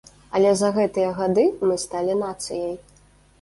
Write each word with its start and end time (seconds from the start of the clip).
Але 0.37 0.53
за 0.61 0.69
гэтыя 0.77 1.11
гады 1.19 1.43
мы 1.67 1.77
сталі 1.85 2.17
нацыяй. 2.23 2.75